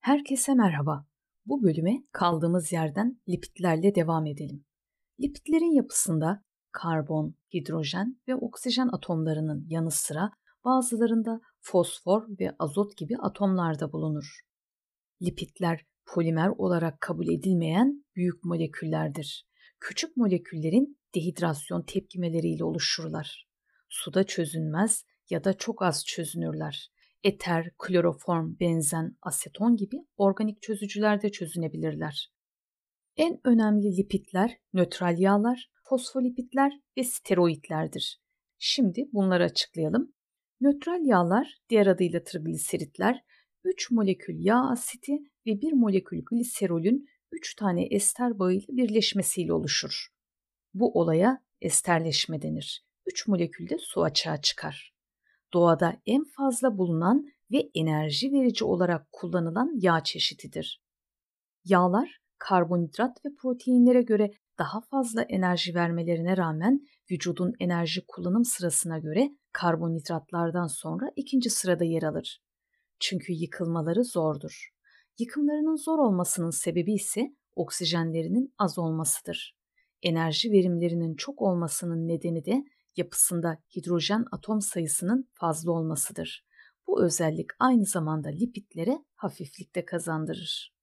[0.00, 1.06] Herkese merhaba.
[1.46, 4.64] Bu bölüme kaldığımız yerden lipidlerle devam edelim.
[5.20, 10.32] Lipidlerin yapısında karbon, hidrojen ve oksijen atomlarının yanı sıra
[10.64, 14.40] bazılarında fosfor ve azot gibi atomlar da bulunur.
[15.22, 19.46] Lipidler polimer olarak kabul edilmeyen büyük moleküllerdir.
[19.80, 23.48] Küçük moleküllerin dehidrasyon tepkimeleriyle oluşurlar.
[23.88, 26.90] Suda çözünmez ya da çok az çözünürler
[27.24, 32.32] eter, kloroform, benzen, aseton gibi organik çözücülerde çözünebilirler.
[33.16, 38.20] En önemli lipidler nötral yağlar, fosfolipidler ve steroidlerdir.
[38.58, 40.12] Şimdi bunları açıklayalım.
[40.60, 43.24] Nötral yağlar, diğer adıyla trigliseritler,
[43.64, 45.12] 3 molekül yağ asiti
[45.46, 50.08] ve 1 molekül gliserolün 3 tane ester bağıyla birleşmesiyle oluşur.
[50.74, 52.84] Bu olaya esterleşme denir.
[53.06, 54.99] 3 molekülde su açığa çıkar
[55.54, 60.82] doğada en fazla bulunan ve enerji verici olarak kullanılan yağ çeşididir.
[61.64, 69.30] Yağlar karbonhidrat ve proteinlere göre daha fazla enerji vermelerine rağmen vücudun enerji kullanım sırasına göre
[69.52, 72.42] karbonhidratlardan sonra ikinci sırada yer alır.
[73.00, 74.70] Çünkü yıkılmaları zordur.
[75.18, 79.56] Yıkımlarının zor olmasının sebebi ise oksijenlerinin az olmasıdır.
[80.02, 82.64] Enerji verimlerinin çok olmasının nedeni de
[82.96, 86.44] yapısında hidrojen atom sayısının fazla olmasıdır.
[86.86, 90.74] Bu özellik aynı zamanda lipidlere hafiflikte kazandırır.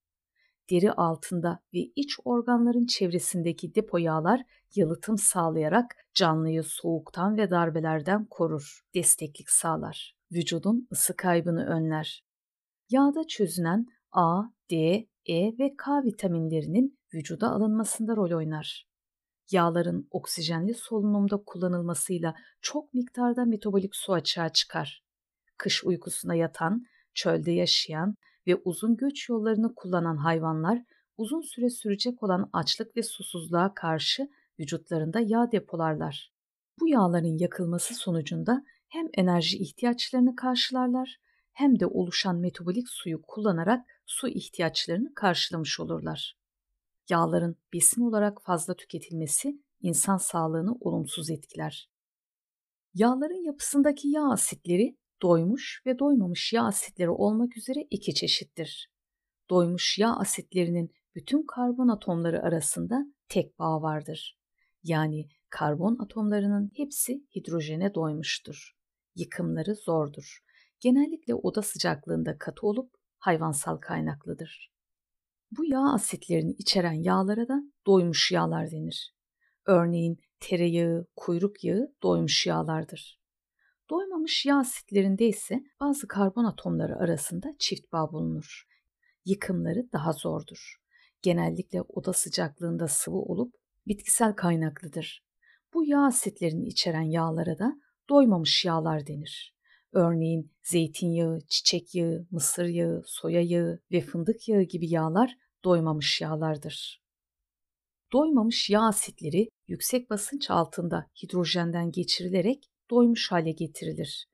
[0.70, 4.42] Deri altında ve iç organların çevresindeki depo yağlar
[4.74, 10.16] yalıtım sağlayarak canlıyı soğuktan ve darbelerden korur, desteklik sağlar.
[10.32, 12.24] Vücudun ısı kaybını önler.
[12.90, 14.76] Yağda çözünen A, D,
[15.26, 18.87] E ve K vitaminlerinin vücuda alınmasında rol oynar
[19.52, 25.02] yağların oksijenli solunumda kullanılmasıyla çok miktarda metabolik su açığa çıkar.
[25.56, 28.14] Kış uykusuna yatan, çölde yaşayan
[28.46, 30.82] ve uzun göç yollarını kullanan hayvanlar
[31.16, 34.28] uzun süre sürecek olan açlık ve susuzluğa karşı
[34.60, 36.32] vücutlarında yağ depolarlar.
[36.80, 41.16] Bu yağların yakılması sonucunda hem enerji ihtiyaçlarını karşılarlar
[41.52, 46.38] hem de oluşan metabolik suyu kullanarak su ihtiyaçlarını karşılamış olurlar
[47.10, 51.90] yağların besin olarak fazla tüketilmesi insan sağlığını olumsuz etkiler.
[52.94, 58.90] Yağların yapısındaki yağ asitleri doymuş ve doymamış yağ asitleri olmak üzere iki çeşittir.
[59.50, 64.38] Doymuş yağ asitlerinin bütün karbon atomları arasında tek bağ vardır.
[64.82, 68.76] Yani karbon atomlarının hepsi hidrojene doymuştur.
[69.14, 70.38] Yıkımları zordur.
[70.80, 74.77] Genellikle oda sıcaklığında katı olup hayvansal kaynaklıdır.
[75.50, 79.14] Bu yağ asitlerini içeren yağlara da doymuş yağlar denir.
[79.66, 83.20] Örneğin tereyağı, kuyruk yağı doymuş yağlardır.
[83.90, 88.64] Doymamış yağ asitlerinde ise bazı karbon atomları arasında çift bağ bulunur.
[89.24, 90.76] Yıkımları daha zordur.
[91.22, 93.54] Genellikle oda sıcaklığında sıvı olup
[93.86, 95.24] bitkisel kaynaklıdır.
[95.74, 99.57] Bu yağ asitlerini içeren yağlara da doymamış yağlar denir.
[99.92, 107.02] Örneğin zeytinyağı, çiçek yağı, mısır yağı, soya yağı ve fındık yağı gibi yağlar doymamış yağlardır.
[108.12, 114.26] Doymamış yağ asitleri yüksek basınç altında hidrojenden geçirilerek doymuş hale getirilir.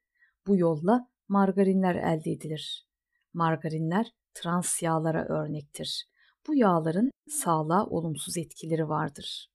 [0.47, 2.87] Bu yolla margarinler elde edilir.
[3.33, 6.07] Margarinler trans yağlara örnektir.
[6.47, 9.49] Bu yağların sağlığa olumsuz etkileri vardır.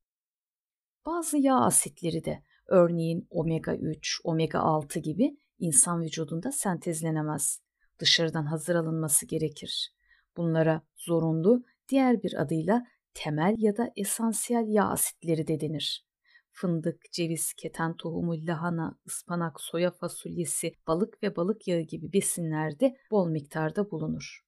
[1.05, 7.61] Bazı yağ asitleri de örneğin omega 3, omega 6 gibi insan vücudunda sentezlenemez.
[7.99, 9.93] Dışarıdan hazır alınması gerekir.
[10.37, 12.83] Bunlara zorunlu, diğer bir adıyla
[13.13, 16.05] temel ya da esansiyel yağ asitleri de denir.
[16.51, 23.29] Fındık, ceviz, keten tohumu, lahana, ıspanak, soya fasulyesi, balık ve balık yağı gibi besinlerde bol
[23.29, 24.45] miktarda bulunur.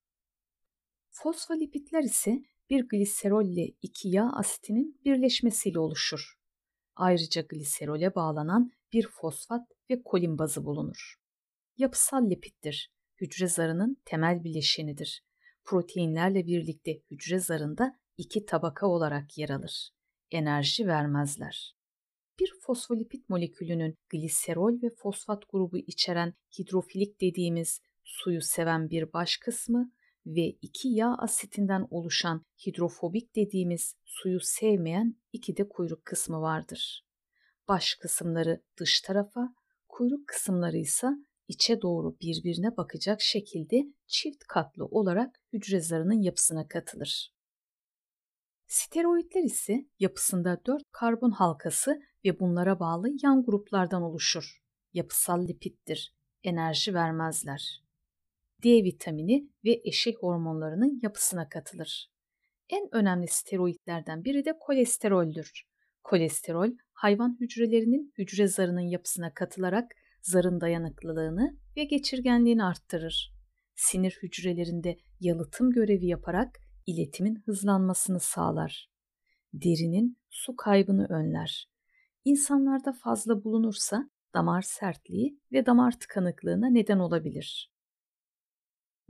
[1.10, 6.34] Fosfolipidler ise bir gliserolle iki yağ asitinin birleşmesiyle oluşur.
[6.96, 11.16] Ayrıca gliserole bağlanan bir fosfat ve kolin bazı bulunur.
[11.78, 12.91] Yapısal lipiddir.
[13.22, 15.24] Hücre zarının temel bileşenidir.
[15.63, 19.89] Proteinlerle birlikte hücre zarında iki tabaka olarak yer alır.
[20.31, 21.75] Enerji vermezler.
[22.39, 29.92] Bir fosfolipid molekülünün gliserol ve fosfat grubu içeren hidrofilik dediğimiz suyu seven bir baş kısmı
[30.25, 37.06] ve iki yağ asitinden oluşan hidrofobik dediğimiz suyu sevmeyen iki de kuyruk kısmı vardır.
[37.68, 39.56] Baş kısımları dış tarafa,
[39.92, 41.08] kuyruk kısımları ise
[41.48, 47.34] içe doğru birbirine bakacak şekilde çift katlı olarak hücre zarının yapısına katılır.
[48.68, 54.62] Steroidler ise yapısında dört karbon halkası ve bunlara bağlı yan gruplardan oluşur.
[54.94, 56.16] Yapısal lipittir.
[56.44, 57.84] Enerji vermezler.
[58.64, 62.12] D vitamini ve eşek hormonlarının yapısına katılır.
[62.70, 65.64] En önemli steroidlerden biri de kolesteroldür.
[66.04, 66.70] Kolesterol,
[67.01, 73.33] hayvan hücrelerinin hücre zarının yapısına katılarak zarın dayanıklılığını ve geçirgenliğini arttırır.
[73.75, 78.89] Sinir hücrelerinde yalıtım görevi yaparak iletimin hızlanmasını sağlar.
[79.53, 81.69] Derinin su kaybını önler.
[82.25, 87.71] İnsanlarda fazla bulunursa damar sertliği ve damar tıkanıklığına neden olabilir.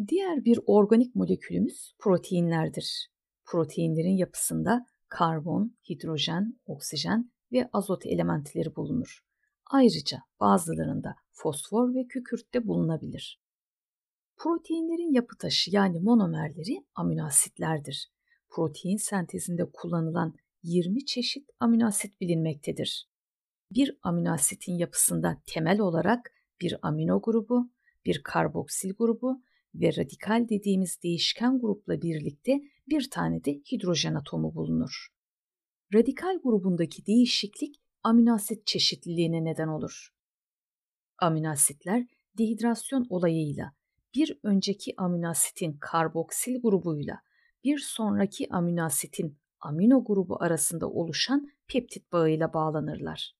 [0.07, 3.09] Diğer bir organik molekülümüz proteinlerdir.
[3.45, 9.25] Proteinlerin yapısında karbon, hidrojen, oksijen ve azot elementleri bulunur.
[9.71, 13.41] Ayrıca bazılarında fosfor ve kükürt de bulunabilir.
[14.37, 18.11] Proteinlerin yapı taşı yani monomerleri aminoasitlerdir.
[18.49, 23.09] Protein sentezinde kullanılan 20 çeşit aminoasit bilinmektedir.
[23.71, 26.31] Bir aminoasitin yapısında temel olarak
[26.61, 27.71] bir amino grubu,
[28.05, 29.41] bir karboksil grubu
[29.75, 35.07] ve radikal dediğimiz değişken grupla birlikte bir tane de hidrojen atomu bulunur.
[35.93, 40.13] Radikal grubundaki değişiklik aminoasit çeşitliliğine neden olur.
[41.17, 42.05] Aminoasitler
[42.37, 43.73] dehidrasyon olayıyla
[44.15, 47.21] bir önceki aminoasitin karboksil grubuyla
[47.63, 53.35] bir sonraki aminoasitin amino grubu arasında oluşan peptit bağıyla bağlanırlar.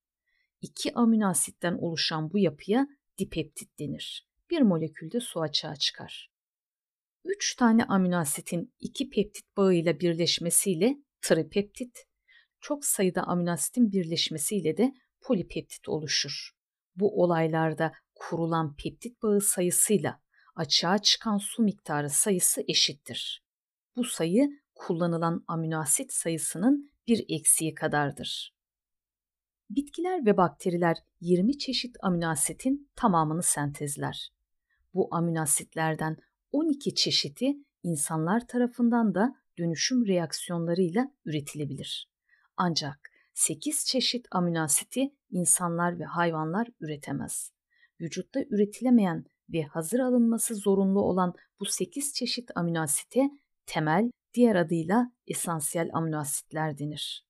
[0.61, 2.87] İki aminoasitten oluşan bu yapıya
[3.17, 4.27] dipeptit denir.
[4.49, 6.31] Bir molekülde su açığa çıkar.
[7.23, 12.10] Üç tane aminoasitin iki peptit bağıyla birleşmesiyle tripeptit,
[12.61, 16.51] çok sayıda aminoasitin birleşmesiyle de polipeptit oluşur.
[16.95, 20.21] Bu olaylarda kurulan peptit bağı sayısıyla
[20.55, 23.43] açığa çıkan su miktarı sayısı eşittir.
[23.95, 28.55] Bu sayı kullanılan aminoasit sayısının bir eksiği kadardır.
[29.69, 34.29] Bitkiler ve bakteriler 20 çeşit aminoasitin tamamını sentezler.
[34.93, 36.17] Bu aminoasitlerden
[36.51, 42.10] 12 çeşidi insanlar tarafından da dönüşüm reaksiyonlarıyla üretilebilir.
[42.63, 47.51] Ancak 8 çeşit aminoasiti insanlar ve hayvanlar üretemez.
[48.01, 53.29] Vücutta üretilemeyen ve hazır alınması zorunlu olan bu 8 çeşit aminoasite
[53.65, 57.25] temel, diğer adıyla esansiyel aminoasitler denir.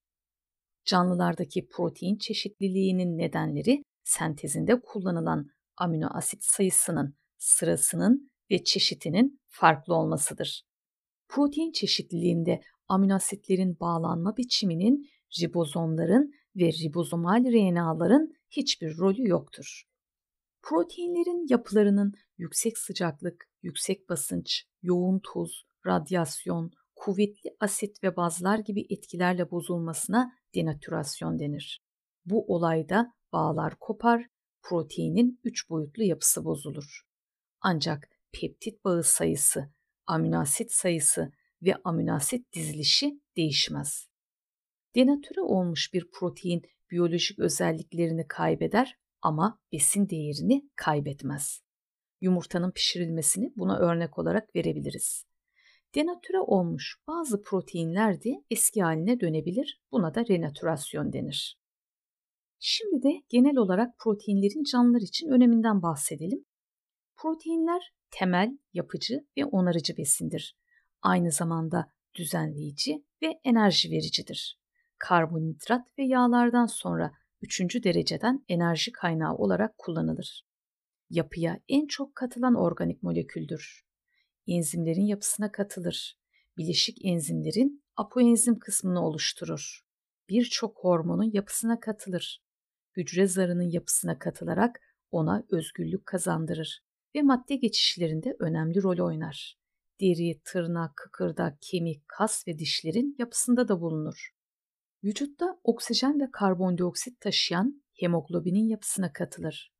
[0.85, 10.63] Canlılardaki protein çeşitliliğinin nedenleri sentezinde kullanılan aminoasit sayısının, sırasının ve çeşitinin farklı olmasıdır.
[11.27, 15.09] Protein çeşitliliğinde aminoasitlerin bağlanma biçiminin
[15.41, 19.83] ribozomların ve ribozomal RNA'ların hiçbir rolü yoktur.
[20.61, 29.51] Proteinlerin yapılarının yüksek sıcaklık, yüksek basınç, yoğun tuz, radyasyon, kuvvetli asit ve bazlar gibi etkilerle
[29.51, 31.83] bozulmasına denatürasyon denir.
[32.25, 34.25] Bu olayda bağlar kopar,
[34.61, 37.01] proteinin üç boyutlu yapısı bozulur.
[37.61, 39.69] Ancak peptit bağı sayısı,
[40.07, 41.31] aminoasit sayısı
[41.61, 44.10] ve aminoasit dizilişi değişmez.
[44.95, 46.61] Denatüre olmuş bir protein
[46.91, 51.61] biyolojik özelliklerini kaybeder ama besin değerini kaybetmez.
[52.21, 55.25] Yumurtanın pişirilmesini buna örnek olarak verebiliriz.
[55.95, 59.81] Denatüre olmuş bazı proteinler de eski haline dönebilir.
[59.91, 61.57] Buna da renatürasyon denir.
[62.59, 66.45] Şimdi de genel olarak proteinlerin canlılar için öneminden bahsedelim.
[67.15, 70.57] Proteinler temel, yapıcı ve onarıcı besindir.
[71.01, 74.60] Aynı zamanda düzenleyici ve enerji vericidir.
[75.01, 80.45] Karbonhidrat ve yağlardan sonra üçüncü dereceden enerji kaynağı olarak kullanılır.
[81.09, 83.85] Yapıya en çok katılan organik moleküldür.
[84.47, 86.19] Enzimlerin yapısına katılır.
[86.57, 89.81] Bileşik enzimlerin apoenzim kısmını oluşturur.
[90.29, 92.43] Birçok hormonun yapısına katılır.
[92.97, 94.79] Hücre zarının yapısına katılarak
[95.11, 96.83] ona özgürlük kazandırır
[97.15, 99.57] ve madde geçişlerinde önemli rol oynar.
[100.01, 104.40] Deri, tırnak, kıkırdak, kemik, kas ve dişlerin yapısında da bulunur.
[105.03, 109.73] Vücutta oksijen ve karbondioksit taşıyan hemoglobinin yapısına katılır.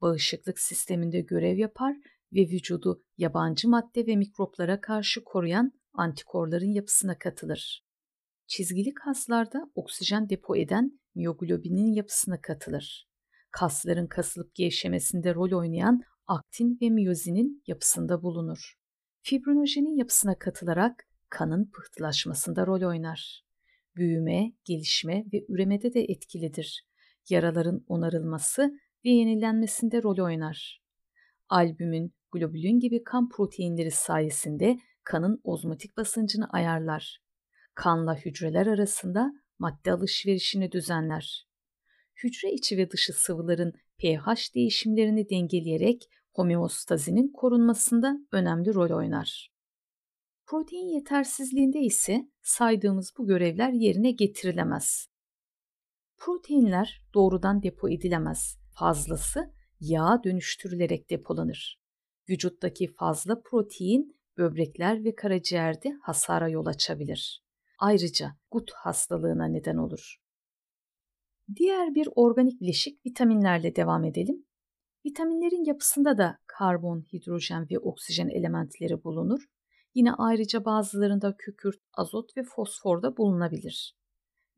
[0.00, 1.96] Bağışıklık sisteminde görev yapar
[2.32, 7.84] ve vücudu yabancı madde ve mikroplara karşı koruyan antikorların yapısına katılır.
[8.46, 13.08] Çizgili kaslarda oksijen depo eden miyoglobinin yapısına katılır.
[13.50, 18.74] Kasların kasılıp gevşemesinde rol oynayan aktin ve miyozinin yapısında bulunur.
[19.22, 23.47] Fibrinojenin yapısına katılarak kanın pıhtılaşmasında rol oynar
[23.98, 26.84] büyüme, gelişme ve üremede de etkilidir.
[27.28, 30.82] Yaraların onarılması ve yenilenmesinde rol oynar.
[31.48, 37.22] Albümin, globulin gibi kan proteinleri sayesinde kanın ozmotik basıncını ayarlar.
[37.74, 41.48] Kanla hücreler arasında madde alışverişini düzenler.
[42.22, 49.57] Hücre içi ve dışı sıvıların pH değişimlerini dengeleyerek homeostazinin korunmasında önemli rol oynar.
[50.50, 55.08] Protein yetersizliğinde ise saydığımız bu görevler yerine getirilemez.
[56.16, 58.58] Proteinler doğrudan depo edilemez.
[58.78, 61.80] Fazlası yağa dönüştürülerek depolanır.
[62.28, 67.44] Vücuttaki fazla protein böbrekler ve karaciğerde hasara yol açabilir.
[67.78, 70.16] Ayrıca gut hastalığına neden olur.
[71.56, 74.46] Diğer bir organik bileşik vitaminlerle devam edelim.
[75.06, 79.48] Vitaminlerin yapısında da karbon, hidrojen ve oksijen elementleri bulunur.
[79.98, 83.96] Yine ayrıca bazılarında kükürt, azot ve fosfor da bulunabilir.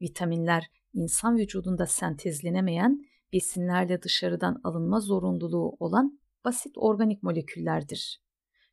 [0.03, 8.23] Vitaminler insan vücudunda sentezlenemeyen, besinlerle dışarıdan alınma zorunluluğu olan basit organik moleküllerdir.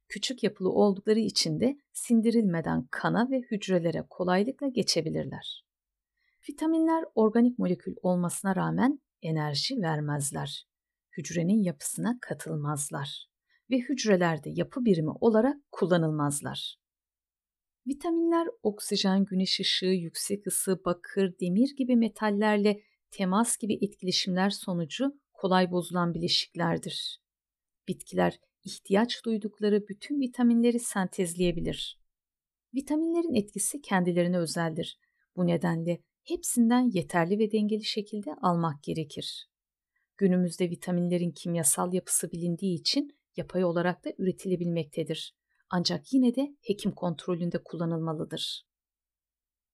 [0.08, 5.66] Küçük yapılı oldukları için de sindirilmeden kana ve hücrelere kolaylıkla geçebilirler.
[6.50, 10.68] Vitaminler organik molekül olmasına rağmen enerji vermezler.
[11.18, 13.37] Hücrenin yapısına katılmazlar
[13.72, 16.78] ve hücrelerde yapı birimi olarak kullanılmazlar.
[17.88, 22.82] Vitaminler oksijen, güneş ışığı, yüksek ısı, bakır, demir gibi metallerle
[23.12, 27.22] temas gibi etkileşimler sonucu kolay bozulan bileşiklerdir.
[27.88, 32.00] Bitkiler ihtiyaç duydukları bütün vitaminleri sentezleyebilir.
[32.76, 35.00] Vitaminlerin etkisi kendilerine özeldir.
[35.36, 39.50] Bu nedenle hepsinden yeterli ve dengeli şekilde almak gerekir.
[40.18, 45.36] Günümüzde vitaminlerin kimyasal yapısı bilindiği için yapay olarak da üretilebilmektedir.
[45.70, 48.68] Ancak yine de hekim kontrolünde kullanılmalıdır.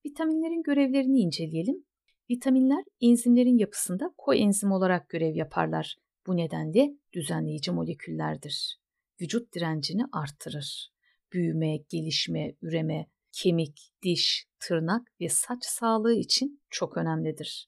[0.05, 1.86] Vitaminlerin görevlerini inceleyelim.
[2.29, 5.98] Vitaminler enzimlerin yapısında koenzim olarak görev yaparlar.
[6.27, 8.77] Bu nedenle düzenleyici moleküllerdir.
[9.22, 10.93] Vücut direncini artırır.
[11.34, 17.67] Büyüme, gelişme, üreme, kemik, diş, tırnak ve saç sağlığı için çok önemlidir.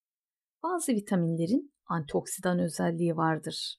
[0.64, 3.76] Bazı vitaminlerin antioksidan özelliği vardır.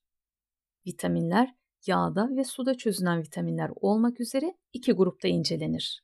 [0.87, 1.55] Vitaminler
[1.87, 6.03] yağda ve suda çözünen vitaminler olmak üzere iki grupta incelenir.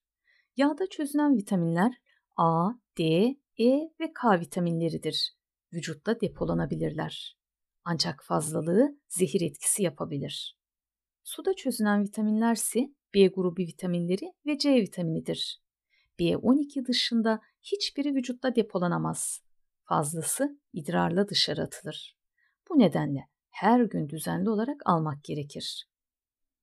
[0.56, 1.92] Yağda çözünen vitaminler
[2.36, 3.04] A, D,
[3.58, 5.36] E ve K vitaminleridir.
[5.72, 7.36] Vücutta depolanabilirler.
[7.84, 10.58] Ancak fazlalığı zehir etkisi yapabilir.
[11.22, 12.80] Suda çözünen vitaminler ise
[13.14, 15.62] B grubu vitaminleri ve C vitaminidir.
[16.18, 19.40] B12 dışında hiçbiri vücutta depolanamaz.
[19.84, 22.16] Fazlası idrarla dışarı atılır.
[22.70, 25.88] Bu nedenle her gün düzenli olarak almak gerekir.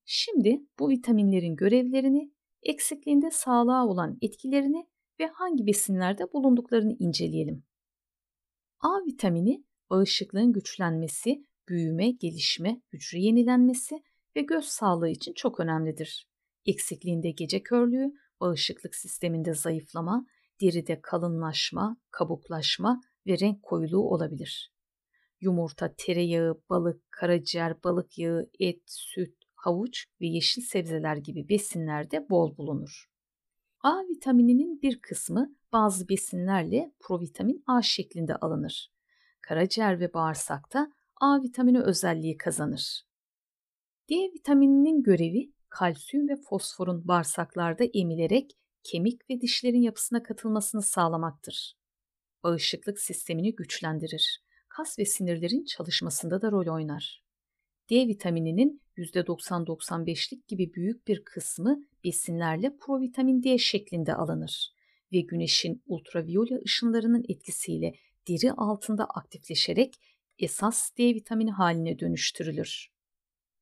[0.06, 2.32] Şimdi bu vitaminlerin görevlerini,
[2.64, 4.88] eksikliğinde sağlığa olan etkilerini
[5.20, 7.64] ve hangi besinlerde bulunduklarını inceleyelim.
[8.80, 14.04] A vitamini bağışıklığın güçlenmesi, büyüme, gelişme, hücre yenilenmesi
[14.36, 16.30] ve göz sağlığı için çok önemlidir.
[16.66, 20.26] Eksikliğinde gece körlüğü, bağışıklık sisteminde zayıflama,
[20.62, 24.74] deride kalınlaşma, kabuklaşma ve renk koyuluğu olabilir.
[25.42, 32.58] Yumurta, tereyağı, balık, karaciğer, balık yağı, et, süt, havuç ve yeşil sebzeler gibi besinlerde bol
[32.58, 33.10] bulunur.
[33.82, 38.92] A vitamininin bir kısmı bazı besinlerle provitamin A şeklinde alınır.
[39.42, 40.92] Karaciğer ve bağırsakta
[41.22, 43.04] A vitamini özelliği kazanır.
[44.10, 48.52] D vitamininin görevi kalsiyum ve fosforun bağırsaklarda emilerek
[48.84, 51.78] kemik ve dişlerin yapısına katılmasını sağlamaktır.
[52.44, 54.44] Bağışıklık sistemini güçlendirir.
[54.80, 57.24] Kas ve sinirlerin çalışmasında da rol oynar.
[57.90, 64.74] D vitamininin %90-95'lik gibi büyük bir kısmı besinlerle provitamin D şeklinde alınır
[65.14, 67.94] ve güneşin ultraviyole ışınlarının etkisiyle
[68.28, 69.94] deri altında aktifleşerek
[70.38, 72.88] esas D vitamini haline dönüştürülür.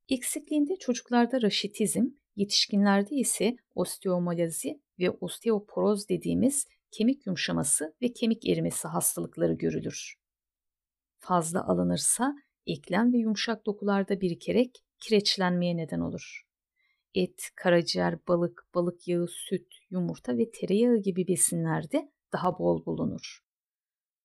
[0.10, 2.06] Eksikliğinde çocuklarda raşitizm,
[2.36, 10.27] yetişkinlerde ise osteomalazi ve osteoporoz dediğimiz kemik yumuşaması ve kemik erimesi hastalıkları görülür.
[11.20, 12.36] Fazla alınırsa
[12.68, 16.48] eklem ve yumuşak dokularda birikerek kireçlenmeye neden olur.
[17.16, 23.40] Et, karaciğer, balık, balık yağı, süt, yumurta ve tereyağı gibi besinlerde daha bol bulunur.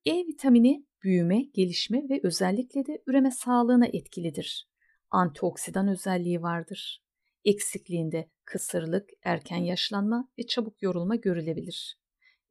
[0.06, 4.72] E vitamini büyüme, gelişme ve özellikle de üreme sağlığına etkilidir
[5.12, 7.02] antioksidan özelliği vardır.
[7.44, 11.99] Eksikliğinde kısırlık, erken yaşlanma ve çabuk yorulma görülebilir.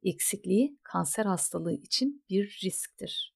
[0.02, 3.34] Eksikliği kanser hastalığı için bir risktir.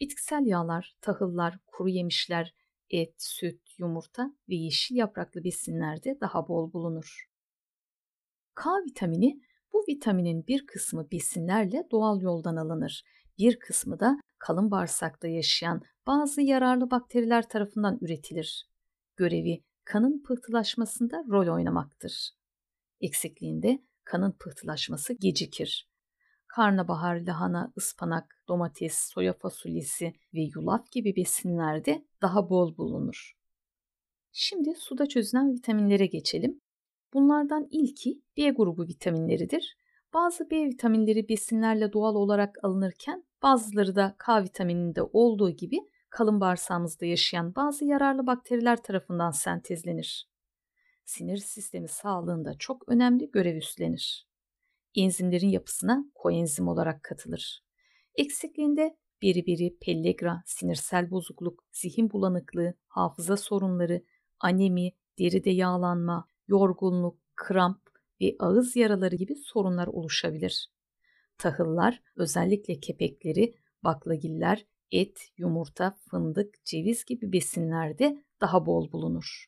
[0.00, 2.54] Bitkisel yağlar, tahıllar, kuru yemişler,
[2.90, 7.28] et, süt, yumurta ve yeşil yapraklı besinlerde daha bol bulunur.
[8.54, 9.40] K vitamini
[9.72, 13.04] bu vitaminin bir kısmı besinlerle doğal yoldan alınır.
[13.38, 18.68] Bir kısmı da kalın bağırsakta yaşayan bazı yararlı bakteriler tarafından üretilir.
[19.16, 22.30] Görevi kanın pıhtılaşmasında rol oynamaktır.
[23.00, 25.91] Eksikliğinde kanın pıhtılaşması gecikir.
[26.56, 33.32] Karnabahar, lahana, ıspanak, domates, soya fasulyesi ve yulaf gibi besinlerde daha bol bulunur.
[34.32, 36.60] Şimdi suda çözünen vitaminlere geçelim.
[37.14, 39.76] Bunlardan ilki B grubu vitaminleridir.
[40.14, 45.78] Bazı B vitaminleri besinlerle doğal olarak alınırken bazıları da K vitamininde olduğu gibi
[46.10, 50.28] kalın bağırsağımızda yaşayan bazı yararlı bakteriler tarafından sentezlenir.
[51.04, 54.31] Sinir sistemi sağlığında çok önemli görev üstlenir.
[54.94, 57.62] Enzimlerin yapısına koenzim olarak katılır.
[58.14, 64.04] Eksikliğinde biri pellegra, sinirsel bozukluk, zihin bulanıklığı, hafıza sorunları,
[64.40, 67.80] anemi, deride yağlanma, yorgunluk, kramp
[68.20, 70.68] ve ağız yaraları gibi sorunlar oluşabilir.
[71.38, 79.46] Tahıllar, özellikle kepekleri, baklagiller, et, yumurta, fındık, ceviz gibi besinlerde daha bol bulunur.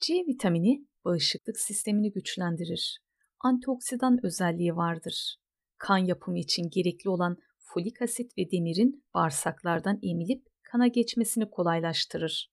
[0.00, 3.00] C vitamini bağışıklık sistemini güçlendirir.
[3.44, 5.36] Antioksidan özelliği vardır.
[5.78, 12.52] Kan yapımı için gerekli olan folik asit ve demirin bağırsaklardan emilip kana geçmesini kolaylaştırır.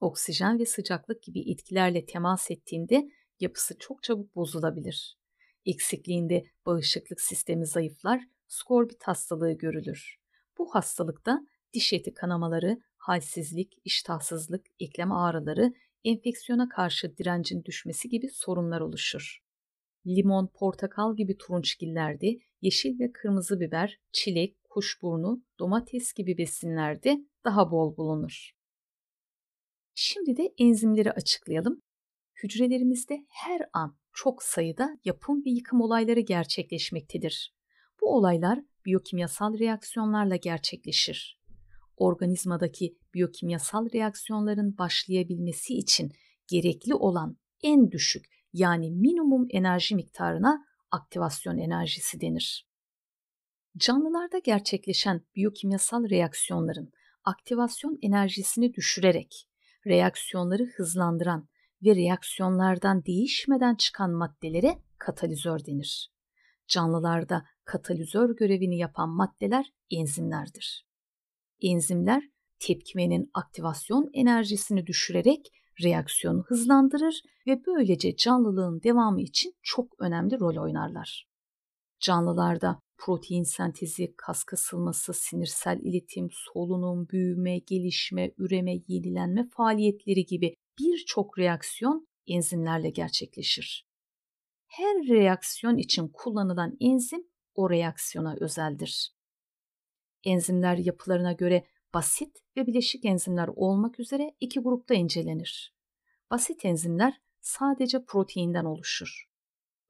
[0.00, 3.08] Oksijen ve sıcaklık gibi etkilerle temas ettiğinde
[3.40, 5.16] yapısı çok çabuk bozulabilir.
[5.64, 10.16] Eksikliğinde bağışıklık sistemi zayıflar, skorbit hastalığı görülür.
[10.58, 11.40] Bu hastalıkta
[11.72, 15.72] diş eti kanamaları, halsizlik, iştahsızlık, eklem ağrıları,
[16.04, 19.45] enfeksiyona karşı direncin düşmesi gibi sorunlar oluşur.
[20.06, 27.96] Limon, portakal gibi turunçgillerde, yeşil ve kırmızı biber, çilek, kuşburnu, domates gibi besinlerde daha bol
[27.96, 28.56] bulunur.
[29.94, 31.82] Şimdi de enzimleri açıklayalım.
[32.42, 37.54] Hücrelerimizde her an çok sayıda yapım ve yıkım olayları gerçekleşmektedir.
[38.00, 41.40] Bu olaylar biyokimyasal reaksiyonlarla gerçekleşir.
[41.96, 46.12] Organizmadaki biyokimyasal reaksiyonların başlayabilmesi için
[46.46, 48.24] gerekli olan en düşük
[48.56, 52.68] yani minimum enerji miktarına aktivasyon enerjisi denir.
[53.76, 56.92] Canlılarda gerçekleşen biyokimyasal reaksiyonların
[57.24, 59.48] aktivasyon enerjisini düşürerek
[59.86, 61.48] reaksiyonları hızlandıran
[61.84, 66.10] ve reaksiyonlardan değişmeden çıkan maddelere katalizör denir.
[66.68, 70.86] Canlılarda katalizör görevini yapan maddeler enzimlerdir.
[71.62, 72.22] Enzimler
[72.58, 81.26] tepkimenin aktivasyon enerjisini düşürerek reaksiyonu hızlandırır ve böylece canlılığın devamı için çok önemli rol oynarlar.
[82.00, 91.38] Canlılarda protein sentezi, kas kasılması, sinirsel iletim, solunum, büyüme, gelişme, üreme, yenilenme faaliyetleri gibi birçok
[91.38, 93.86] reaksiyon enzimlerle gerçekleşir.
[94.66, 99.12] Her reaksiyon için kullanılan enzim o reaksiyona özeldir.
[100.24, 105.74] Enzimler yapılarına göre basit ve bileşik enzimler olmak üzere iki grupta incelenir.
[106.30, 109.28] Basit enzimler sadece proteinden oluşur.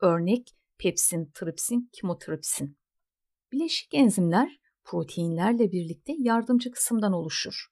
[0.01, 2.79] Örnek pepsin, tripsin, kimotripsin.
[3.53, 7.67] Bileşik enzimler proteinlerle birlikte yardımcı kısımdan oluşur.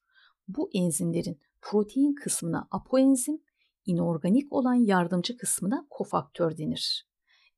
[0.47, 3.41] Bu enzimlerin protein kısmına apoenzim,
[3.85, 7.07] inorganik olan yardımcı kısmına kofaktör denir.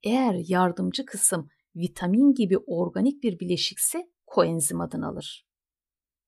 [0.03, 5.46] Eğer yardımcı kısım vitamin gibi organik bir bileşikse koenzim adını alır.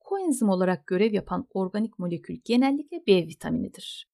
[0.10, 4.10] Koenzim olarak görev yapan organik molekül genellikle B vitaminidir.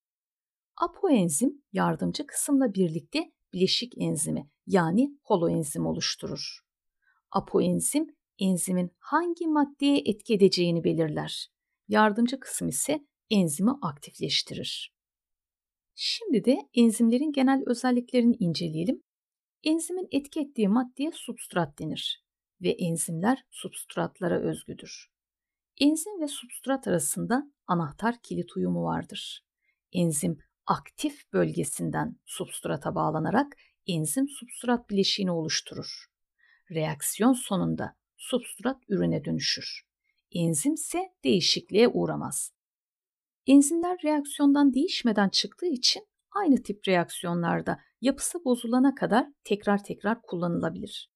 [0.78, 6.60] Apoenzim yardımcı kısımla birlikte bileşik enzimi yani holoenzim oluşturur.
[7.32, 8.08] Apoenzim
[8.40, 11.48] enzimin hangi maddeye etki edeceğini belirler.
[11.88, 14.96] Yardımcı kısım ise enzimi aktifleştirir.
[15.96, 19.04] Şimdi de enzimlerin genel özelliklerini inceleyelim.
[19.64, 22.24] Enzimin etki ettiği maddeye substrat denir
[22.62, 25.15] ve enzimler substratlara özgüdür.
[25.80, 29.46] Enzim ve substrat arasında anahtar kilit uyumu vardır.
[29.92, 33.58] Enzim aktif bölgesinden substrata bağlanarak
[33.88, 36.06] enzim substrat bileşiğini oluşturur.
[36.72, 39.82] Reaksiyon sonunda substrat ürüne dönüşür.
[40.32, 42.54] Enzim ise değişikliğe uğramaz.
[43.48, 51.12] Enzimler reaksiyondan değişmeden çıktığı için aynı tip reaksiyonlarda yapısı bozulana kadar tekrar tekrar kullanılabilir.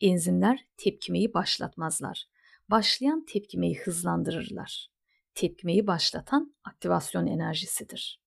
[0.00, 2.28] Enzimler tepkimeyi başlatmazlar.
[2.70, 4.88] Başlayan tepkimeyi hızlandırırlar.
[5.34, 8.20] Tepkimeyi başlatan aktivasyon enerjisidir.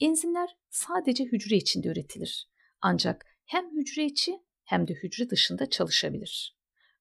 [0.00, 2.48] Enzimler sadece hücre içinde üretilir.
[2.80, 4.32] Ancak hem hücre içi
[4.64, 6.56] hem de hücre dışında çalışabilir.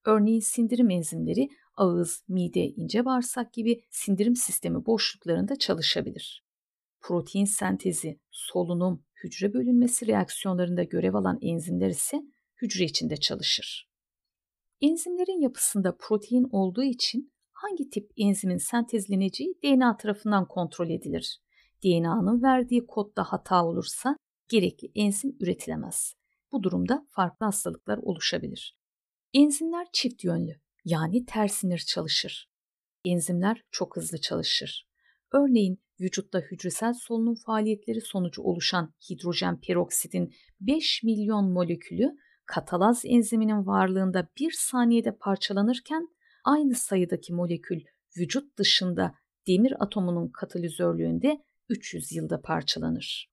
[0.06, 6.46] Örneğin sindirim enzimleri ağız, mide, ince bağırsak gibi sindirim sistemi boşluklarında çalışabilir.
[7.00, 12.22] Protein sentezi, solunum, hücre bölünmesi reaksiyonlarında görev alan enzimler ise
[12.62, 13.90] hücre içinde çalışır.
[14.82, 21.40] Enzimlerin yapısında protein olduğu için hangi tip enzimin sentezleneceği DNA tarafından kontrol edilir.
[21.84, 24.18] DNA'nın verdiği kodda hata olursa
[24.50, 26.14] gerekli enzim üretilemez.
[26.52, 28.78] Bu durumda farklı hastalıklar oluşabilir.
[29.34, 32.50] Enzimler çift yönlü yani ters sinir çalışır.
[33.06, 34.88] Enzimler çok hızlı çalışır.
[35.34, 44.28] Örneğin vücutta hücresel solunum faaliyetleri sonucu oluşan hidrojen peroksidin 5 milyon molekülü katalaz enziminin varlığında
[44.40, 46.08] bir saniyede parçalanırken
[46.44, 47.82] aynı sayıdaki molekül
[48.18, 49.16] vücut dışında
[49.48, 53.32] demir atomunun katalizörlüğünde 300 yılda parçalanır.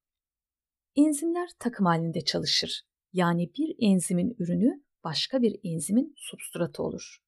[0.96, 2.82] Enzimler takım halinde çalışır.
[3.12, 7.18] Yani bir enzimin ürünü başka bir enzimin substratı olur.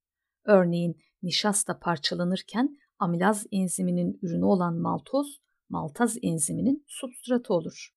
[0.44, 7.90] Örneğin nişasta parçalanırken amilaz enziminin ürünü olan maltoz, maltaz enziminin substratı olur.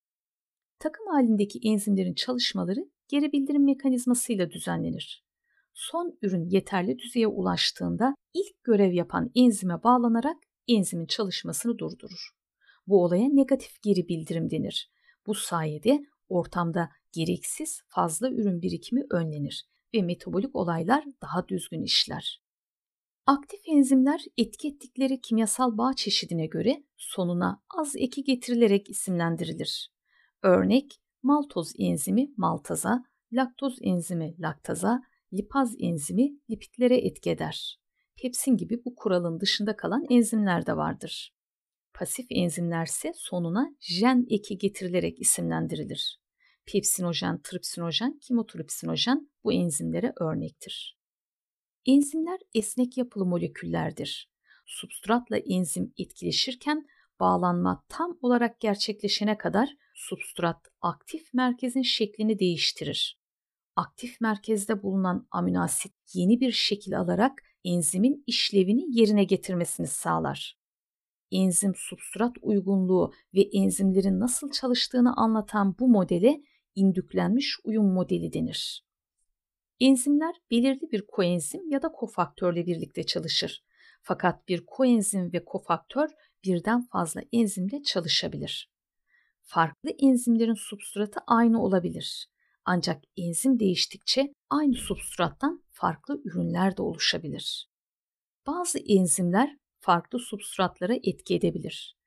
[0.79, 5.23] Takım halindeki enzimlerin çalışmaları geri bildirim mekanizmasıyla düzenlenir.
[5.73, 12.29] Son ürün yeterli düzeye ulaştığında ilk görev yapan enzime bağlanarak enzimin çalışmasını durdurur.
[12.87, 14.91] Bu olaya negatif geri bildirim denir.
[15.27, 22.41] Bu sayede ortamda gereksiz fazla ürün birikimi önlenir ve metabolik olaylar daha düzgün işler.
[23.25, 29.91] Aktif enzimler etki ettikleri kimyasal bağ çeşidine göre sonuna az eki getirilerek isimlendirilir.
[30.43, 35.01] Örnek maltoz enzimi maltaza, laktoz enzimi laktaza,
[35.33, 37.79] lipaz enzimi lipidlere etki eder.
[38.21, 41.35] Pepsin gibi bu kuralın dışında kalan enzimler de vardır.
[41.93, 46.19] Pasif enzimlerse sonuna jen eki getirilerek isimlendirilir.
[46.65, 50.99] Pepsinojen, tripsinojen, kimotripsinojen bu enzimlere örnektir.
[51.85, 54.31] Enzimler esnek yapılı moleküllerdir.
[54.65, 56.87] Substratla enzim etkileşirken
[57.19, 59.69] bağlanma tam olarak gerçekleşene kadar
[59.99, 63.19] substrat aktif merkezin şeklini değiştirir.
[63.75, 70.59] Aktif merkezde bulunan aminoasit yeni bir şekil alarak enzimin işlevini yerine getirmesini sağlar.
[71.31, 76.41] Enzim substrat uygunluğu ve enzimlerin nasıl çalıştığını anlatan bu modele
[76.75, 78.85] indüklenmiş uyum modeli denir.
[79.79, 83.63] Enzimler belirli bir koenzim ya da kofaktörle birlikte çalışır.
[84.01, 86.09] Fakat bir koenzim ve kofaktör
[86.43, 88.78] birden fazla enzimle çalışabilir.
[89.51, 92.27] Farklı enzimlerin substratı aynı olabilir.
[92.65, 97.69] Ancak enzim değiştikçe aynı substrattan farklı ürünler de oluşabilir.
[98.47, 101.97] Bazı enzimler farklı substratlara etki edebilir.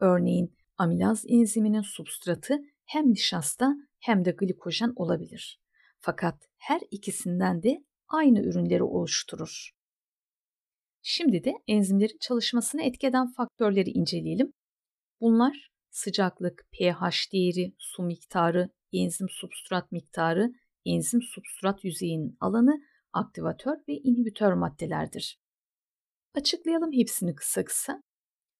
[0.00, 5.60] Örneğin amilaz enziminin substratı hem nişasta hem de glikojen olabilir.
[5.98, 9.70] Fakat her ikisinden de aynı ürünleri oluşturur.
[11.02, 14.52] Şimdi de enzimlerin çalışmasını etkeden faktörleri inceleyelim.
[15.20, 20.52] Bunlar sıcaklık, pH değeri, su miktarı, enzim substrat miktarı,
[20.84, 25.40] enzim substrat yüzeyinin alanı, aktivatör ve inhibitör maddelerdir.
[26.34, 28.02] Açıklayalım hepsini kısa kısa.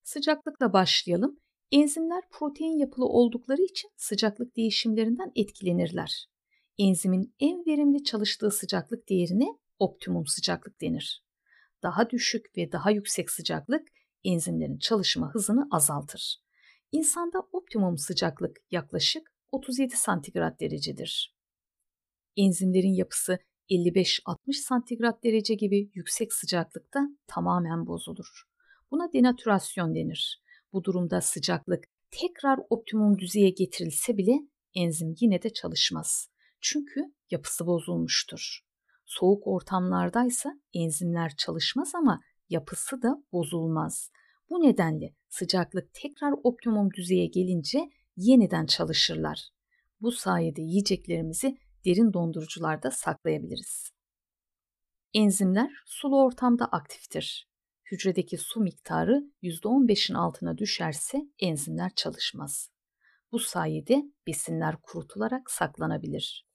[0.03, 1.38] Sıcaklıkla başlayalım.
[1.73, 6.27] Enzimler protein yapılı oldukları için sıcaklık değişimlerinden etkilenirler.
[6.79, 9.47] Enzimin en verimli çalıştığı sıcaklık değerine
[9.79, 11.25] optimum sıcaklık denir.
[11.83, 13.88] Daha düşük ve daha yüksek sıcaklık
[14.25, 16.42] enzimlerin çalışma hızını azaltır.
[16.93, 21.37] İnsanda optimum sıcaklık yaklaşık 37 santigrat derecedir.
[22.37, 23.39] Enzimlerin yapısı
[23.71, 28.43] 55-60 santigrat derece gibi yüksek sıcaklıkta tamamen bozulur.
[28.91, 30.43] Buna denatürasyon denir.
[30.73, 34.39] Bu durumda sıcaklık tekrar optimum düzeye getirilse bile
[34.75, 36.29] enzim yine de çalışmaz.
[36.61, 38.61] Çünkü yapısı bozulmuştur.
[39.05, 44.11] Soğuk ortamlardaysa enzimler çalışmaz ama yapısı da bozulmaz.
[44.51, 49.49] Bu nedenle sıcaklık tekrar optimum düzeye gelince yeniden çalışırlar.
[50.01, 53.92] Bu sayede yiyeceklerimizi derin dondurucularda saklayabiliriz.
[55.14, 57.49] Enzimler sulu ortamda aktiftir.
[57.90, 62.71] Hücredeki su miktarı %15'in altına düşerse enzimler çalışmaz.
[63.33, 66.47] Bu sayede besinler kurutularak saklanabilir.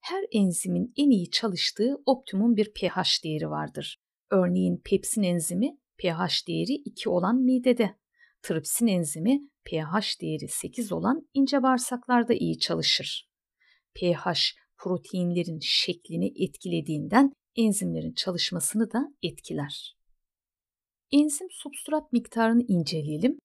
[0.00, 4.00] Her enzimin en iyi çalıştığı optimum bir pH değeri vardır.
[4.30, 7.98] Örneğin pepsin enzimi pH değeri 2 olan midede,
[8.42, 13.26] tripsin enzimi pH değeri 8 olan ince bağırsaklarda iyi çalışır
[13.96, 19.96] pH proteinlerin şeklini etkilediğinden enzimlerin çalışmasını da etkiler.
[21.12, 23.38] Enzim substrat miktarını inceleyelim.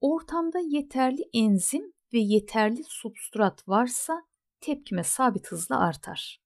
[0.00, 4.22] Ortamda yeterli enzim ve yeterli substrat varsa
[4.60, 6.42] tepkime sabit hızla artar.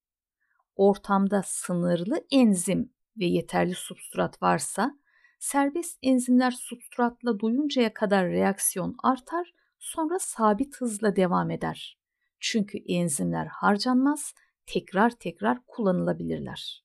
[0.76, 4.98] Ortamda sınırlı enzim ve yeterli substrat varsa
[5.38, 11.98] serbest enzimler substratla doyuncaya kadar reaksiyon artar, sonra sabit hızla devam eder.
[12.40, 14.34] Çünkü enzimler harcanmaz,
[14.66, 16.84] tekrar tekrar kullanılabilirler.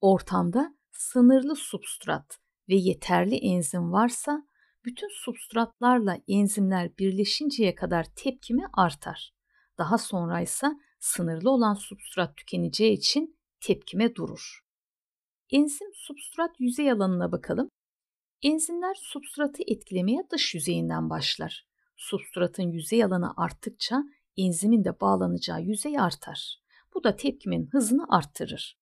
[0.00, 2.38] Ortamda sınırlı substrat
[2.68, 4.46] ve yeterli enzim varsa
[4.84, 9.34] bütün substratlarla enzimler birleşinceye kadar tepkime artar.
[9.78, 10.66] Daha sonra ise
[11.00, 14.63] sınırlı olan substrat tükeneceği için tepkime durur.
[15.50, 17.70] Enzim substrat yüzey alanına bakalım.
[18.42, 21.66] Enzimler substratı etkilemeye dış yüzeyinden başlar.
[21.96, 24.04] Substratın yüzey alanı arttıkça
[24.36, 26.58] enzimin de bağlanacağı yüzey artar.
[26.94, 28.78] Bu da tepkimin hızını arttırır.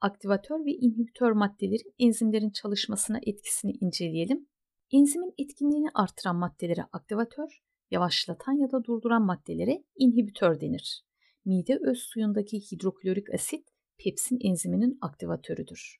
[0.00, 4.48] Aktivatör ve inhibitör maddelerin enzimlerin çalışmasına etkisini inceleyelim.
[4.90, 11.02] Enzimin etkinliğini artıran maddelere aktivatör, yavaşlatan ya da durduran maddelere inhibitör denir.
[11.44, 13.71] Mide öz suyundaki hidroklorik asit
[14.04, 15.96] pepsin enziminin aktivatörüdür.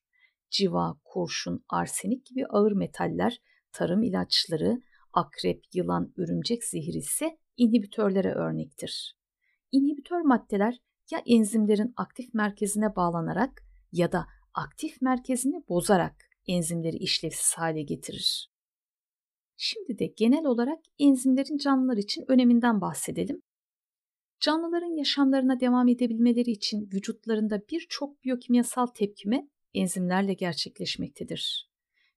[0.50, 9.16] Civa, kurşun, arsenik gibi ağır metaller, tarım ilaçları, akrep, yılan, örümcek zehri ise inhibitörlere örnektir.
[9.72, 10.78] İnhibitör maddeler
[11.10, 13.62] ya enzimlerin aktif merkezine bağlanarak
[13.92, 18.52] ya da aktif merkezini bozarak enzimleri işlevsiz hale getirir.
[19.56, 23.42] Şimdi de genel olarak enzimlerin canlılar için öneminden bahsedelim.
[24.42, 31.70] Canlıların yaşamlarına devam edebilmeleri için vücutlarında birçok biyokimyasal tepkime enzimlerle gerçekleşmektedir.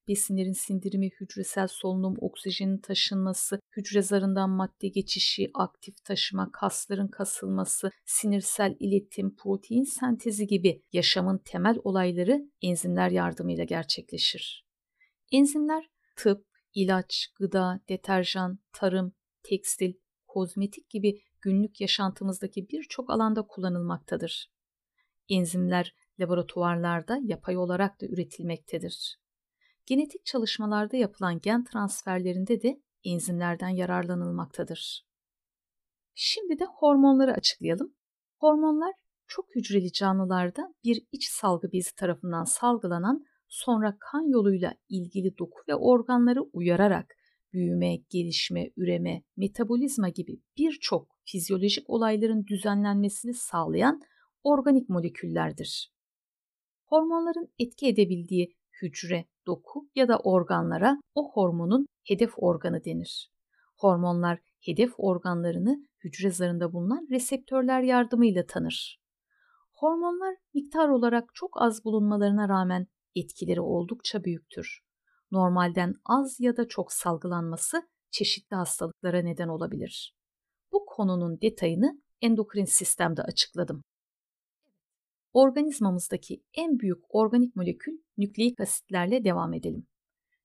[0.07, 8.75] Besinlerin sindirimi, hücresel solunum, oksijenin taşınması, hücre zarından madde geçişi, aktif taşıma, kasların kasılması, sinirsel
[8.79, 14.65] iletim, protein sentezi gibi yaşamın temel olayları enzimler yardımıyla gerçekleşir.
[15.31, 19.93] Enzimler tıp, ilaç, gıda, deterjan, tarım, tekstil,
[20.27, 24.51] kozmetik gibi günlük yaşantımızdaki birçok alanda kullanılmaktadır.
[25.29, 29.19] Enzimler laboratuvarlarda yapay olarak da üretilmektedir.
[29.86, 35.05] Genetik çalışmalarda yapılan gen transferlerinde de enzimlerden yararlanılmaktadır.
[36.15, 37.95] Şimdi de hormonları açıklayalım.
[38.38, 38.93] Hormonlar
[39.27, 45.75] çok hücreli canlılarda bir iç salgı bezi tarafından salgılanan sonra kan yoluyla ilgili doku ve
[45.75, 47.15] organları uyararak
[47.53, 54.01] büyüme, gelişme, üreme, metabolizma gibi birçok fizyolojik olayların düzenlenmesini sağlayan
[54.43, 55.91] organik moleküllerdir.
[56.85, 63.31] Hormonların etki edebildiği hücre, doku ya da organlara o hormonun hedef organı denir.
[63.77, 68.99] Hormonlar hedef organlarını hücre zarında bulunan reseptörler yardımıyla tanır.
[69.73, 74.79] Hormonlar miktar olarak çok az bulunmalarına rağmen etkileri oldukça büyüktür.
[75.31, 80.15] Normalden az ya da çok salgılanması çeşitli hastalıklara neden olabilir.
[80.75, 83.83] Bu konunun detayını endokrin sistemde açıkladım.
[85.33, 89.88] Organizmamızdaki en büyük organik molekül nükleik asitlerle devam edelim.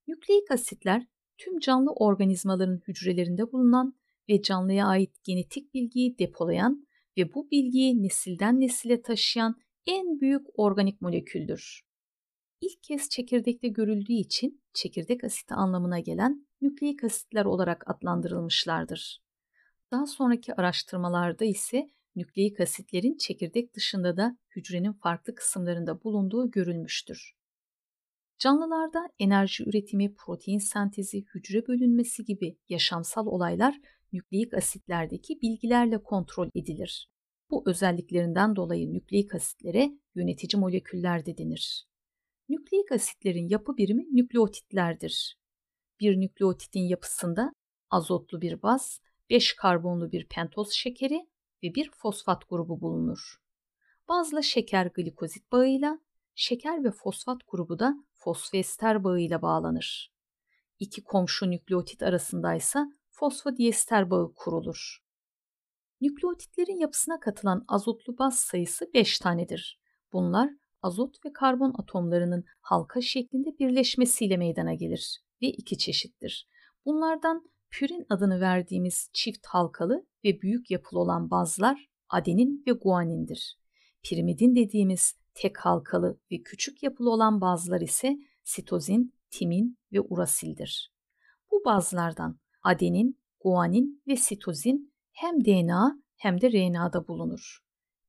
[0.08, 1.06] Nükleik asitler
[1.38, 3.94] tüm canlı organizmaların hücrelerinde bulunan
[4.28, 11.00] ve canlıya ait genetik bilgiyi depolayan ve bu bilgiyi nesilden nesile taşıyan en büyük organik
[11.00, 11.82] moleküldür.
[12.60, 19.29] İlk kez çekirdekte görüldüğü için çekirdek asiti anlamına gelen nükleik asitler olarak adlandırılmışlardır.
[19.90, 27.33] Daha sonraki araştırmalarda ise nükleik asitlerin çekirdek dışında da hücrenin farklı kısımlarında bulunduğu görülmüştür.
[28.38, 33.81] Canlılarda enerji üretimi, protein sentezi, hücre bölünmesi gibi yaşamsal olaylar
[34.12, 37.09] nükleik asitlerdeki bilgilerle kontrol edilir.
[37.50, 41.87] Bu özelliklerinden dolayı nükleik asitlere yönetici moleküller de denir.
[42.48, 45.37] Nükleik asitlerin yapı birimi nükleotitlerdir.
[46.00, 47.53] Bir nükleotitin yapısında
[47.90, 51.28] azotlu bir baz, 5 karbonlu bir pentoz şekeri
[51.62, 53.36] ve bir fosfat grubu bulunur.
[54.08, 56.00] Bazla şeker glikozit bağıyla,
[56.34, 60.12] şeker ve fosfat grubu da fosfoester bağıyla bağlanır.
[60.78, 65.04] İki komşu nükleotit arasındaysa fosfodiester bağı kurulur.
[66.00, 69.80] Nükleotitlerin yapısına katılan azotlu baz sayısı 5 tanedir.
[70.12, 70.50] Bunlar
[70.82, 76.48] azot ve karbon atomlarının halka şeklinde birleşmesiyle meydana gelir ve iki çeşittir.
[76.84, 83.59] Bunlardan pürin adını verdiğimiz çift halkalı ve büyük yapılı olan bazlar adenin ve guanindir.
[84.02, 90.92] Pirimidin dediğimiz tek halkalı ve küçük yapılı olan bazlar ise sitozin, timin ve urasildir.
[91.50, 97.59] Bu bazlardan adenin, guanin ve sitozin hem DNA hem de RNA'da bulunur.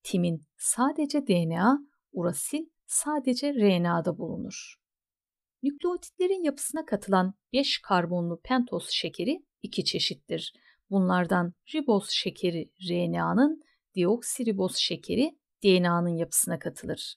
[0.04, 1.80] Timin sadece DNA,
[2.12, 4.76] urasil sadece RNA'da bulunur.
[5.64, 10.54] Nükleotitlerin yapısına katılan 5 karbonlu pentoz şekeri iki çeşittir.
[10.90, 13.62] Bunlardan riboz şekeri RNA'nın,
[13.96, 17.16] deoksiriboz şekeri DNA'nın yapısına katılır.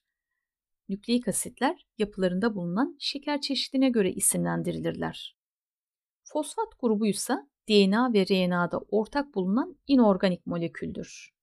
[0.88, 5.37] Nükleik asitler yapılarında bulunan şeker çeşidine göre isimlendirilirler.
[6.22, 7.35] Fosfat grubu ise
[7.68, 11.35] DNA ve RNA'da ortak bulunan inorganik moleküldür.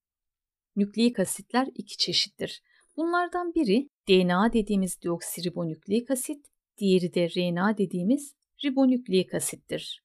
[0.76, 2.62] Nükleik asitler iki çeşittir.
[2.96, 6.46] Bunlardan biri DNA dediğimiz deoksiribonükleik asit,
[6.78, 8.34] diğeri de RNA dediğimiz
[8.64, 10.02] ribonükleik asittir.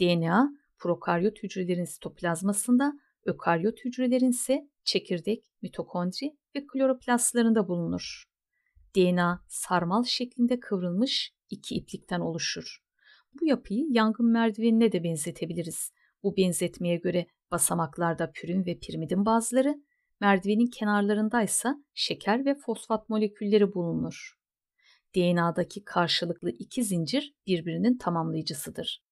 [0.00, 2.92] DNA, prokaryot hücrelerin sitoplazmasında,
[3.24, 8.24] ökaryot hücrelerin ise çekirdek, mitokondri ve kloroplastlarında bulunur.
[8.96, 12.78] DNA sarmal şeklinde kıvrılmış iki iplikten oluşur.
[13.40, 15.92] Bu yapıyı yangın merdivenine de benzetebiliriz.
[16.22, 19.82] Bu benzetmeye göre basamaklarda pürin ve pirimidin bazıları,
[20.20, 24.34] merdivenin kenarlarındaysa şeker ve fosfat molekülleri bulunur.
[25.16, 29.02] DNA'daki karşılıklı iki zincir birbirinin tamamlayıcısıdır.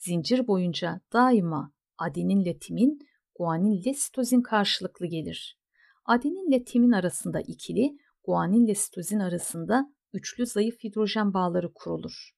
[0.00, 2.98] Zincir boyunca daima adeninle timin,
[3.38, 5.58] guaninle sitozin karşılıklı gelir.
[6.04, 12.30] Adeninle timin arasında ikili, guaninle sitozin arasında üçlü zayıf hidrojen bağları kurulur.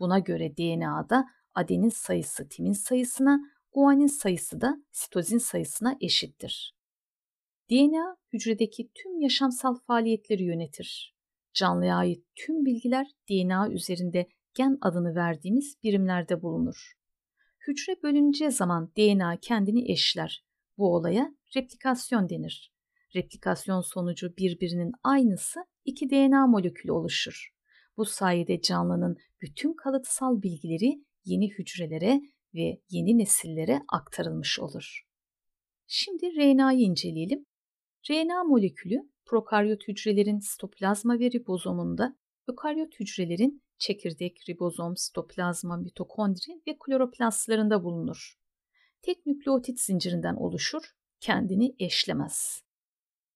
[0.00, 1.24] Buna göre DNA'da
[1.54, 3.40] adenin sayısı timin sayısına,
[3.72, 6.76] guanin sayısı da sitozin sayısına eşittir.
[7.70, 11.16] DNA hücredeki tüm yaşamsal faaliyetleri yönetir.
[11.54, 16.96] Canlıya ait tüm bilgiler DNA üzerinde gen adını verdiğimiz birimlerde bulunur.
[17.66, 20.44] Hücre bölüneceği zaman DNA kendini eşler.
[20.78, 22.72] Bu olaya replikasyon denir.
[23.14, 27.50] Replikasyon sonucu birbirinin aynısı iki DNA molekülü oluşur.
[27.96, 32.20] Bu sayede canlının bütün kalıtsal bilgileri yeni hücrelere
[32.54, 35.06] ve yeni nesillere aktarılmış olur.
[35.86, 37.46] Şimdi RNA'yı inceleyelim.
[38.10, 42.16] RNA molekülü prokaryot hücrelerin sitoplazma ve ribozomunda,
[42.48, 48.38] ökaryot hücrelerin çekirdek, ribozom, sitoplazma, mitokondri ve kloroplastlarında bulunur.
[49.02, 50.82] Tek nükleotit zincirinden oluşur,
[51.20, 52.62] kendini eşlemez.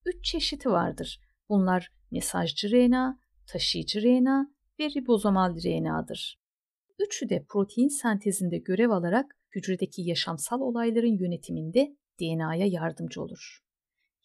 [0.04, 1.20] Üç çeşidi vardır.
[1.48, 6.40] Bunlar mesajcı RNA, taşıyıcı RNA ve ribozomal RNA'dır.
[6.98, 13.60] Üçü de protein sentezinde görev alarak hücredeki yaşamsal olayların yönetiminde DNA'ya yardımcı olur.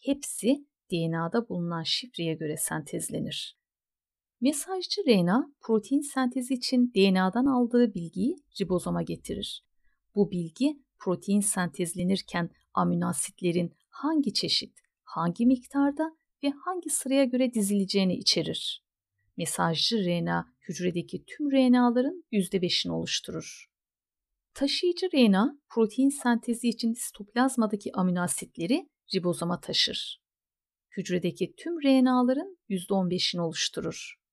[0.05, 3.57] Hepsi DNA'da bulunan şifreye göre sentezlenir.
[4.41, 9.63] Mesajcı RNA protein sentezi için DNA'dan aldığı bilgiyi ribozoma getirir.
[10.15, 18.15] Bu bilgi protein sentezlenirken amino asitlerin hangi çeşit, hangi miktarda ve hangi sıraya göre dizileceğini
[18.15, 18.83] içerir.
[19.37, 23.65] Mesajcı RNA hücredeki tüm RNA'ların %5'ini oluşturur.
[24.53, 30.21] Taşıyıcı RNA protein sentezi için sitoplazmadaki amino asitleri ribozoma taşır.
[30.97, 34.24] Hücredeki tüm RNA'ların %15'ini oluşturur.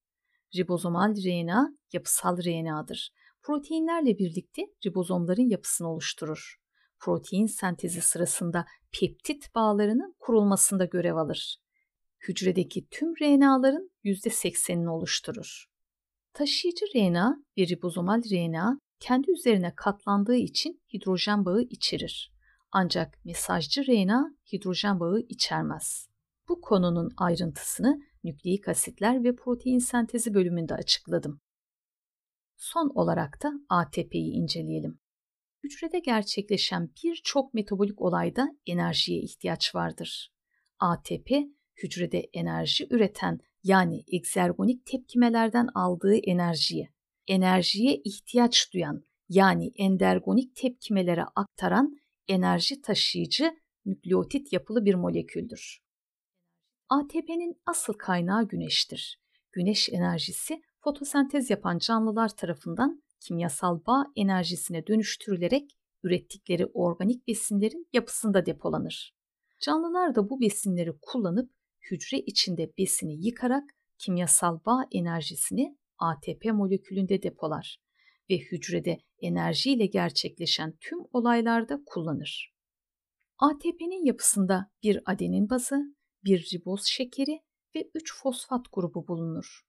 [0.57, 3.13] Ribozomal RNA yapısal RNA'dır.
[3.43, 6.57] Proteinlerle birlikte ribozomların yapısını oluşturur.
[6.99, 8.67] Protein sentezi sırasında
[9.01, 11.57] peptit bağlarının kurulmasında görev alır.
[12.29, 15.67] Hücredeki tüm RNA'ların %80'ini oluşturur.
[16.33, 22.33] Taşıyıcı RNA ve ribozomal RNA kendi üzerine katlandığı için hidrojen bağı içerir.
[22.73, 26.09] Ancak mesajcı RNA hidrojen bağı içermez.
[26.49, 31.41] Bu konunun ayrıntısını nükleik asitler ve protein sentezi bölümünde açıkladım.
[32.57, 35.01] Son olarak da ATP'yi inceleyelim.
[35.65, 40.33] Hücrede gerçekleşen birçok metabolik olayda enerjiye ihtiyaç vardır.
[40.79, 41.31] ATP,
[41.83, 46.89] hücrede enerji üreten yani egzergonik tepkimelerden aldığı enerjiye,
[47.27, 51.97] enerjiye ihtiyaç duyan yani endergonik tepkimelere aktaran
[52.29, 53.57] enerji taşıyıcı
[53.87, 55.83] nükleotit yapılı bir moleküldür.
[56.93, 59.21] ATP'nin asıl kaynağı güneştir.
[59.53, 65.71] Güneş enerjisi fotosentez yapan canlılar tarafından kimyasal bağ enerjisine dönüştürülerek
[66.03, 69.15] ürettikleri organik besinlerin yapısında depolanır.
[69.61, 71.51] Canlılar da bu besinleri kullanıp
[71.91, 77.79] hücre içinde besini yıkarak kimyasal bağ enerjisini ATP molekülünde depolar
[78.31, 82.55] ve hücrede enerjiyle gerçekleşen tüm olaylarda kullanır.
[83.39, 87.41] ATP'nin yapısında bir adenin bazı, bir riboz şekeri
[87.75, 89.63] ve 3 fosfat grubu bulunur.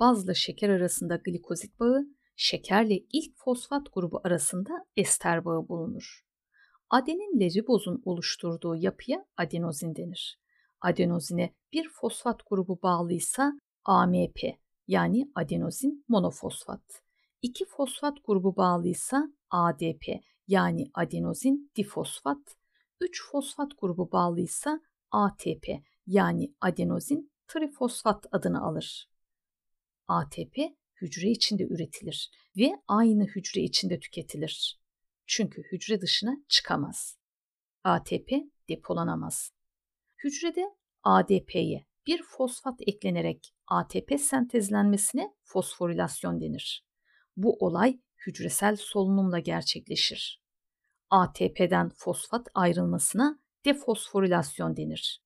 [0.00, 6.24] Bazla şeker arasında glikozit bağı, şekerle ilk fosfat grubu arasında ester bağı bulunur.
[6.90, 10.38] Adeninle ribozun oluşturduğu yapıya adenozin denir.
[10.80, 13.52] Adenozine bir fosfat grubu bağlıysa
[13.84, 14.38] AMP
[14.86, 17.02] yani adenozin monofosfat.
[17.42, 20.04] İki fosfat grubu bağlıysa ADP
[20.48, 22.56] yani adenozin difosfat.
[23.00, 25.66] 3 fosfat grubu bağlıysa ATP
[26.06, 29.10] yani adenozin trifosfat adını alır.
[30.08, 30.58] ATP
[31.00, 34.80] hücre içinde üretilir ve aynı hücre içinde tüketilir.
[35.26, 37.18] Çünkü hücre dışına çıkamaz.
[37.84, 38.32] ATP
[38.68, 39.52] depolanamaz.
[40.24, 40.64] Hücrede
[41.02, 46.86] ADP'ye bir fosfat eklenerek ATP sentezlenmesine fosforilasyon denir.
[47.36, 50.42] Bu olay hücresel solunumla gerçekleşir.
[51.10, 55.23] ATP'den fosfat ayrılmasına defosforilasyon denir.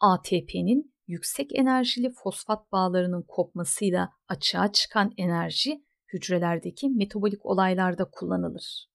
[0.00, 8.88] ATP'nin yüksek enerjili fosfat bağlarının kopmasıyla açığa çıkan enerji hücrelerdeki metabolik olaylarda kullanılır.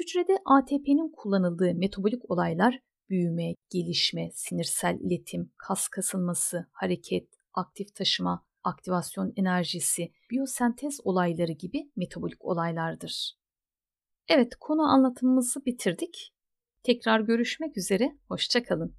[0.00, 9.32] Hücrede ATP'nin kullanıldığı metabolik olaylar büyüme, gelişme, sinirsel iletim, kas kasılması, hareket, aktif taşıma, aktivasyon
[9.36, 13.38] enerjisi, biyosentez olayları gibi metabolik olaylardır.
[14.28, 16.34] Evet, konu anlatımımızı bitirdik.
[16.82, 18.92] Tekrar görüşmek üzere, hoşçakalın.